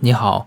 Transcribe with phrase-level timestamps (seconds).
[0.00, 0.46] 你好，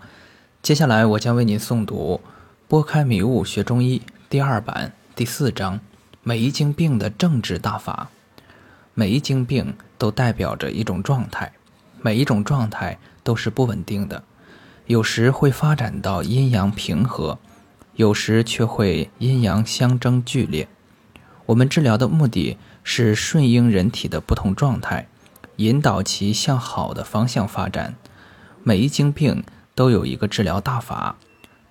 [0.62, 2.22] 接下来我将为您诵读
[2.68, 3.98] 《拨开迷雾学中医》
[4.30, 5.78] 第二版第四章：
[6.22, 8.08] 每一经病的政治大法。
[8.94, 11.52] 每一经病都代表着一种状态，
[12.00, 14.24] 每一种状态都是不稳定的，
[14.86, 17.38] 有时会发展到阴阳平和，
[17.96, 20.66] 有时却会阴阳相争剧烈。
[21.44, 25.08] 我们治疗的目的是顺应人体的不同状态，
[25.56, 27.94] 引导其向好的方向发展。
[28.64, 29.42] 每一经病
[29.74, 31.16] 都有一个治疗大法，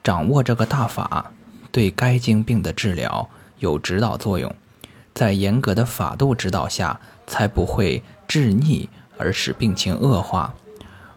[0.04, 1.32] 掌握这个大法，
[1.72, 3.30] 对该经病的治疗
[3.60, 4.54] 有指导作用。
[5.14, 10.54] 在严格的法度指导下，才不会治逆而使病情恶化，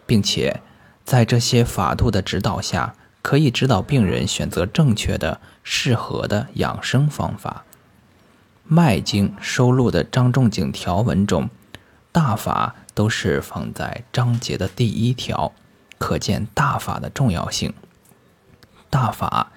[0.07, 0.61] 并且
[1.05, 7.65] 在这些法度的指导下，可以指导病人选择正确的、适合的养生方法。
[8.67, 11.49] 《脉经》收录的张仲景条文中，
[12.13, 15.53] 大法都是放在章节的第一条。
[16.05, 17.73] 可见大法的重要性。
[18.91, 19.51] 大法，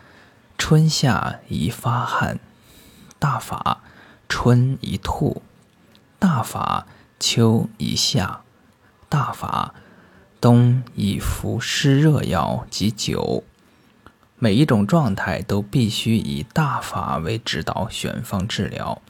[0.57, 2.37] 春夏宜发汗；
[3.19, 3.81] 大法，
[4.29, 5.41] 春宜吐；
[6.17, 6.87] 大法，
[7.19, 8.43] 秋宜下；
[9.09, 9.73] 大法，
[10.39, 13.43] 冬宜服湿热药及酒。
[14.39, 19.01] 每一种状态都必须以大法为指导选方治疗。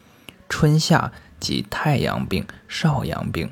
[0.50, 3.52] 春夏即太阳病、少阳病，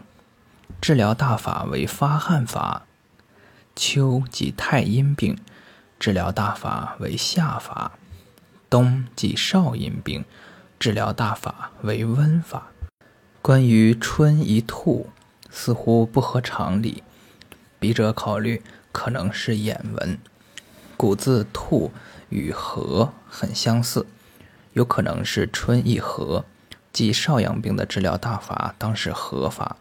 [0.81, 2.87] 治疗大法为发汗法。
[3.75, 5.37] 秋即太阴病，
[5.99, 7.91] 治疗大法为下法；
[8.69, 10.23] 冬即少阴病，
[10.79, 12.71] 治疗大法为温法。
[13.41, 15.09] 关于春一吐，
[15.51, 17.03] 似乎不合常理，
[17.77, 20.17] 笔者考虑可能是眼文。
[20.95, 21.91] 古字吐
[22.29, 24.05] 与和很相似，
[24.71, 26.45] 有可能是春一和，
[26.93, 29.75] 即少阳病的治疗大法当是和法。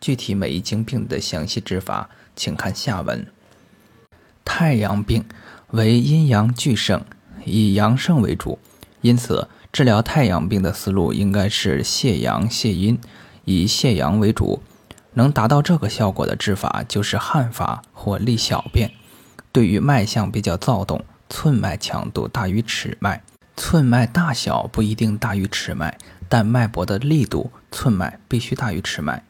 [0.00, 3.26] 具体每一经病的详细治法，请看下文。
[4.52, 5.24] 太阳病
[5.68, 7.04] 为阴阳俱盛，
[7.44, 8.58] 以阳盛为主，
[9.00, 12.98] 因此治疗太阳病的思路应该是泻阳泻阴，
[13.44, 14.60] 以泻阳为主。
[15.14, 18.90] 能达到这个效果的治法就是汗法或利小便。
[19.52, 23.22] 对于脉象比较躁动，寸脉强度大于尺脉，
[23.56, 25.96] 寸脉大小不一定大于尺脉，
[26.28, 29.22] 但脉搏的力度，寸脉必须大于尺脉，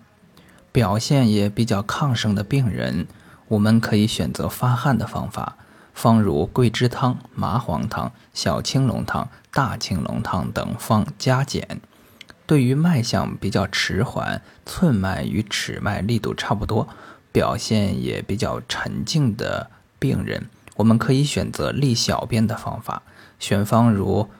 [0.73, 3.07] 表现也比较亢盛的病人。
[3.51, 5.57] 我们可以选择发汗的方法，
[5.93, 11.81] 方如桂枝汤、麻黄汤、小青龙汤、大青龙汤等方加减。
[12.47, 16.89] 对于脉象比较迟缓、寸脉与尺脉力度差不多、
[17.33, 19.69] 表现也比较沉静的
[19.99, 23.03] 病人，我们可以选择利小便的方法，
[23.41, 24.31] 选方如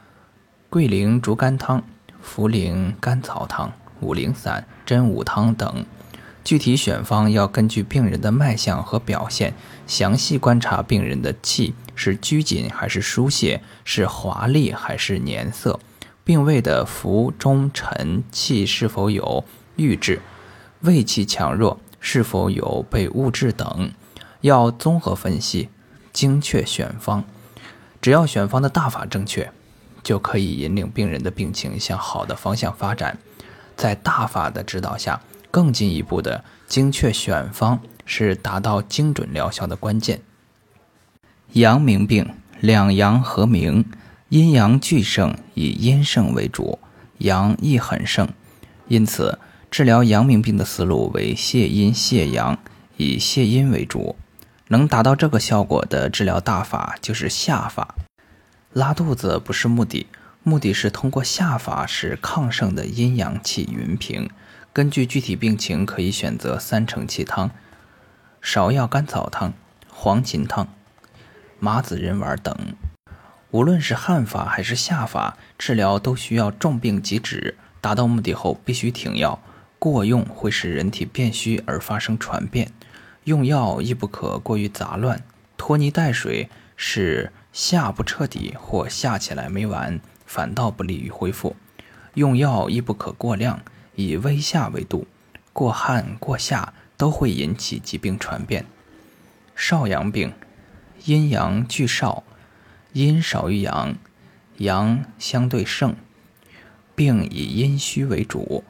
[0.69, 1.83] 桂苓竹甘汤、
[2.25, 5.85] 茯苓甘草汤、五苓散、真武汤等。
[6.43, 9.55] 具体选方要根据病人的脉象和表现，
[9.87, 15.79] 详细观察病人的气是拘谨还是疏泄，是华丽还是黏涩，
[16.25, 19.45] 病位的浮中沉气是否有
[19.77, 20.21] 郁滞，
[20.81, 23.93] 胃气强弱是否有被误滞等，
[24.41, 25.69] 要综合分析，
[26.13, 27.23] 精确选方。
[28.01, 29.53] 只要选方的大法正确，
[30.03, 33.19] 就可以引领病人的病情向好的方向发展。
[33.77, 35.21] 在大法的指导下。
[35.51, 40.21] 更进一步的精确选方是达到精准疗效的关键。
[41.53, 42.29] 阳明病
[42.61, 43.85] 两阳合明，
[44.29, 46.79] 阴阳俱盛，以阴盛为主，
[47.19, 48.29] 阳亦很盛，
[48.87, 49.39] 因此
[49.71, 52.59] 治疗阳明病的思路为泻阴泻阳，
[52.97, 54.17] 以泻阴为主。
[54.69, 57.97] 能达到这个效果的治疗大法就是下法。
[58.73, 60.07] 拉肚子不是目的，
[60.45, 64.31] 目的是通过下法使亢盛的阴阳气匀平。
[64.73, 67.51] 根据具体病情，可以选择三承气汤、
[68.41, 69.53] 芍药甘草汤、
[69.89, 70.69] 黄芩汤、
[71.59, 72.57] 麻子仁丸等。
[73.51, 79.43] 无论是汗法还是下法，治疗都需要重病即止，达到目的后必须停药。
[79.81, 82.71] 过用会使人体变虚而发生传变，
[83.25, 85.25] 用药亦不可过于杂乱，
[85.57, 91.57] 拖泥带水使下不彻底或下起来没完，反倒不利于恢复。
[92.15, 93.61] 用药亦不可过量。
[94.09, 95.07] 以微下为度，
[95.53, 98.65] 过汗过下都会引起疾病传变。
[99.55, 100.33] 少阳病，
[101.05, 102.23] 阴阳俱少，
[102.93, 103.97] 阴少于阳，
[104.59, 105.95] 阳相对盛，
[106.95, 108.65] 病以阴虚为主，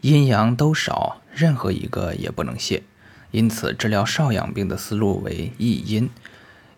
[0.00, 2.82] 阴阳都少，任何一个也不能泻。
[3.30, 6.08] 因此，治疗少阳病的思路为益阴。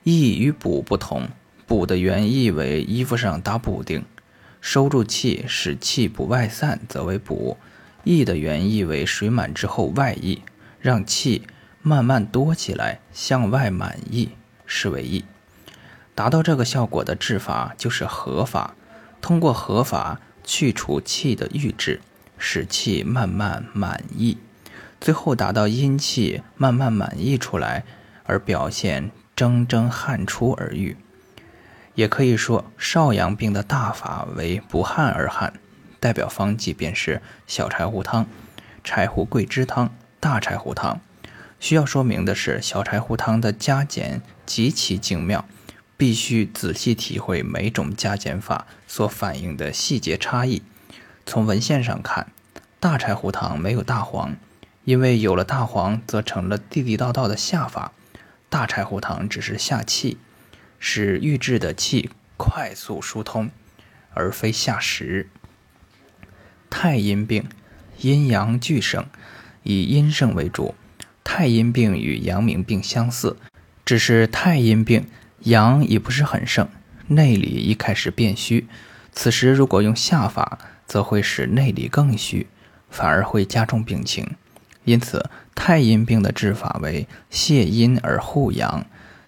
[0.05, 1.29] 益与补不同，
[1.67, 4.05] 补的原意为衣服上打补丁。
[4.69, 7.57] 收住气，使气不外散，则为补；
[8.03, 10.43] 益的原意为水满之后外溢，
[10.81, 11.47] 让气
[11.83, 14.31] 慢慢多起来，向外满溢，
[14.67, 15.25] 是为溢。
[16.17, 18.75] 达到这个效果的治法就是合法，
[19.21, 22.01] 通过合法去除气的郁滞，
[22.37, 24.37] 使气慢慢满溢，
[25.01, 27.85] 最后达到阴气慢慢满溢出来，
[28.25, 30.97] 而表现蒸蒸汗出而愈。
[31.97, 35.55] 也可以说，少阳病的大法为不汗而汗，
[35.99, 38.27] 代表方剂便是小柴胡汤、
[38.85, 41.01] 柴胡桂枝汤、大柴胡汤。
[41.59, 45.45] 需要说明的是，小柴胡汤的加减极其精妙。
[45.99, 50.63] 必须仔细体会每种加减法所反映的细节差异。
[51.25, 52.31] 从文献上看，
[52.79, 54.37] 大柴胡汤没有大黄，
[54.85, 57.93] 因为有了大黄，则成了地地道道的下法。
[58.51, 60.19] 大柴胡汤只是下气，
[60.79, 63.51] 使郁滞的气快速疏通，
[64.13, 65.29] 而非下实。
[66.69, 67.49] 太阴病，
[67.99, 69.07] 阴阳俱盛，
[69.63, 70.75] 以阴盛为主。
[71.23, 73.37] 太阴病与阳明病相似，
[73.85, 75.07] 只是太阴病。
[75.41, 76.69] 阳已不是很盛，
[77.09, 78.67] 内里已开始变虚。
[79.13, 82.49] 此时如果用下法，则会使内里更虚，
[82.91, 84.37] 反而会加重病情。
[84.85, 88.87] 因此，太阴病的治法为泻阴而护阳。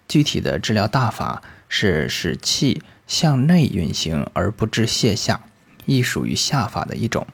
[0.09, 5.39] 具体的治疗大法是使气向内运行而不致泻下，
[5.85, 7.27] 亦属于下法的一种。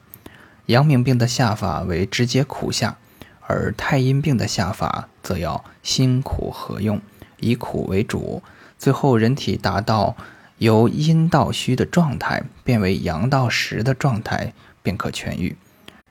[0.66, 2.98] 阳明病的下法为直接苦下，
[3.40, 7.00] 而太阴病的下法则要辛苦合用，
[7.40, 8.42] 以苦为主。
[8.78, 10.14] 最后，人体达到
[10.58, 14.52] 由阴到虚的状态，变为阳到实的状态，
[14.82, 15.56] 便可痊愈。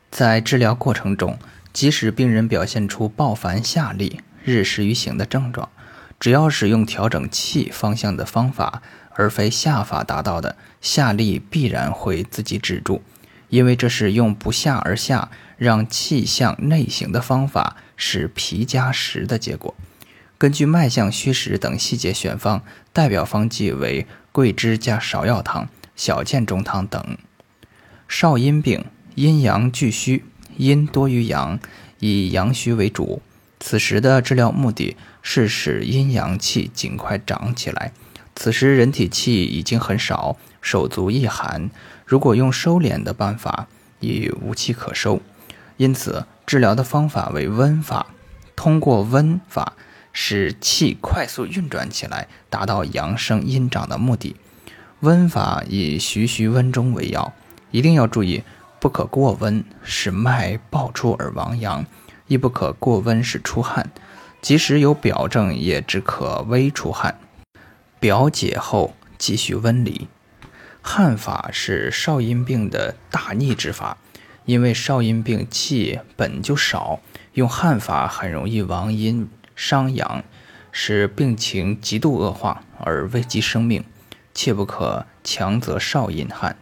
[0.10, 1.38] 在治疗过程中，
[1.72, 5.70] 即使病人表现出暴烦下利、日食于行的症状，
[6.20, 8.82] 只要使用调整气方向的方法，
[9.16, 13.02] 而非下法达到的下力，必然会自己止住，
[13.50, 19.76] 因为这是用不下而下，让气向内行的方法，使脾加实的结果。
[20.38, 27.18] 根据脉象、虚实等细节选方，代表方剂为桂枝加芍药汤、小建中汤等。
[28.08, 28.84] 少阴病，
[29.16, 30.26] 阴阳俱虚，
[30.58, 31.58] 阴多于阳，
[32.00, 33.22] 以阳虚为主。
[33.68, 37.92] 此时的治疗目的是使阴阳气尽快长起来。
[38.36, 41.72] 此时人体气已经很少，手足易寒，
[42.06, 43.66] 如果用收敛的办法，
[44.00, 45.20] 已无气可收。
[45.78, 48.06] 因此，治疗的方法为温法，
[48.56, 49.74] 通过温法。
[50.14, 54.36] 使气快速运转起来，达到阳生阴长的目的。
[55.00, 57.34] 温法以徐徐温中为要，
[57.72, 58.44] 一定要注意，
[58.80, 61.84] 不可过温，使脉爆出而亡阳；
[62.28, 63.92] 亦不可过温，使出汗。
[64.42, 67.20] 即使有表症，也只可微出汗。
[68.00, 70.08] 表解后，继续温里。
[70.82, 73.98] 汗法是少阴病的大逆之法，
[74.46, 77.00] 因为少阴病气本就少，
[77.34, 79.28] 用汗法很容易亡阴。
[79.56, 80.24] 伤阳，
[80.72, 83.84] 使病情极度恶化而危及生命，
[84.34, 86.58] 切不可强则少阴汗。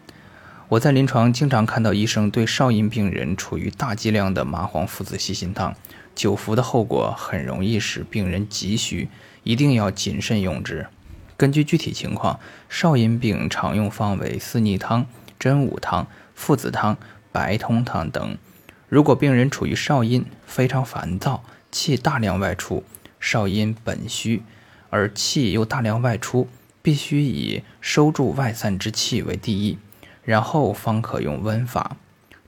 [0.74, 5.76] 我在临床经常看到医生对少阴病人处于大剂量的麻黄附子细辛汤，
[6.16, 9.08] 久服的后果很容易使病人急虚，
[9.44, 10.88] 一定要谨慎用之。
[11.38, 12.40] 根据具体情况，
[12.70, 15.06] 少阴病常用方为四逆汤、
[15.38, 16.98] 真武汤、附子汤、
[17.32, 18.36] 白通汤等。
[18.90, 21.44] 如果病人处于少阴，非常烦躁。
[21.72, 22.84] 气大量外出，
[23.20, 24.42] 少阴本虚，
[24.90, 26.48] 而气又大量外出，
[26.82, 29.78] 必须以收住外散之气为第一，
[30.24, 31.98] 然后方可用温法。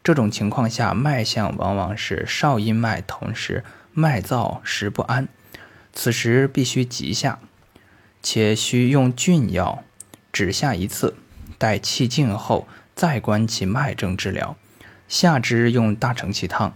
[0.03, 5.27] 这种情况下，脉象往往是少阴脉同时脉燥时不安，
[5.94, 7.39] 此时必须急下，
[8.22, 9.84] 且需用峻药，
[10.32, 11.15] 只下一次，
[11.58, 14.55] 待气静后再观其脉症治疗。
[15.08, 16.75] 下肢用大承气汤，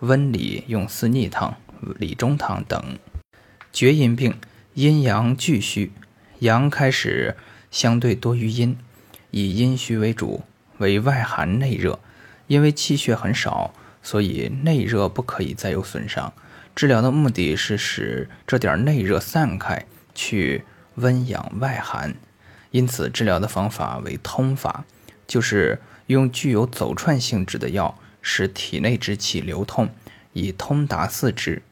[0.00, 1.56] 温里用四逆汤。
[1.98, 2.96] 理中汤等，
[3.72, 4.36] 厥阴病，
[4.74, 5.90] 阴阳俱虚，
[6.38, 7.36] 阳开始
[7.72, 8.78] 相对多于阴，
[9.32, 10.44] 以阴虚为主，
[10.78, 11.98] 为外寒内热。
[12.48, 13.72] 因为气血很少，
[14.02, 16.32] 所以内热不可以再有损伤。
[16.74, 20.64] 治疗的目的是使这点内热散开，去
[20.96, 22.14] 温养外寒。
[22.70, 24.84] 因此，治疗的方法为通法，
[25.26, 29.88] 就是用具有走串性质的药，使体内之气流通，
[30.32, 31.62] 以通达四肢。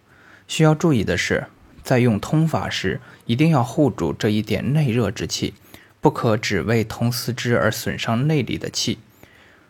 [0.48, 1.48] 需要注意的是，
[1.82, 5.54] 在用通法时，一定要护住这一点内热之气，
[6.00, 8.98] 不可只为通四肢而损伤内里的气。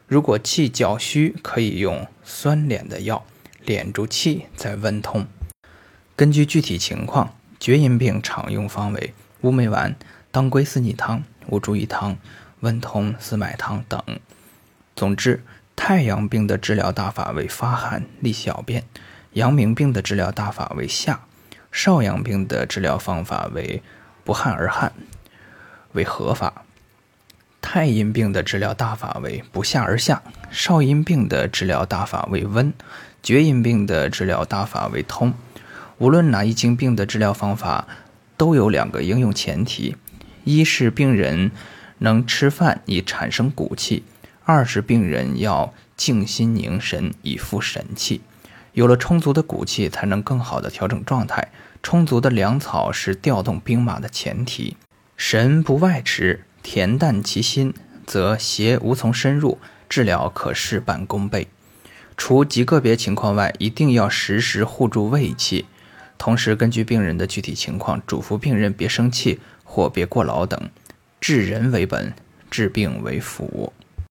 [0.07, 3.25] 如果气较虚，可以用酸敛的药
[3.65, 5.27] 敛住气，再温通。
[6.17, 9.97] 根据具体情况，厥阴病常用方为乌梅丸、
[10.31, 12.17] 当归四逆汤、乌猪一汤、
[12.61, 14.03] 温通四脉汤等。
[14.95, 15.43] 总之，
[15.75, 18.85] 太阳病的治疗大法为发汗、利小便。
[19.35, 21.21] 阳明病的治疗大法为下，
[21.71, 23.81] 少阳病的治疗方法为
[24.25, 24.93] 不汗而汗，
[25.93, 26.65] 为合法。
[27.61, 32.73] 太阴病的治疗大法为不下而下，少阴病的治疗大法为温，
[33.23, 35.35] 厥阴病的治疗大法为通。
[35.99, 37.87] 无论哪一经病的治疗方法，
[38.37, 39.97] 都有两个应用前提：
[40.45, 41.51] 一是病人
[41.99, 44.03] 能吃饭以产生骨气；
[44.45, 48.23] 二是病人要静心凝神以复神气。
[48.73, 51.49] 有了充足的骨气，才能更好的调整状态。
[51.83, 54.77] 充足的粮草是调动兵马的前提。
[55.23, 57.75] 神不外驰，恬淡其心，
[58.07, 61.49] 则邪无从深入，治疗可事半功倍。
[62.17, 65.67] 除极个别情况外，一定要时时护住胃气，
[66.17, 70.59] 同时根据病人的具体情况，嘱咐病人别生气或别过劳等。
[71.21, 72.15] 治人为本，
[72.51, 73.75] 治病为辅。